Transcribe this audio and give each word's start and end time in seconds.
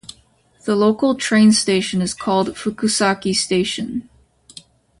The 0.65 0.75
local 0.75 1.13
train 1.13 1.51
station 1.51 2.01
is 2.01 2.15
called 2.15 2.55
Fukusaki 2.55 3.35
Station. 3.35 4.09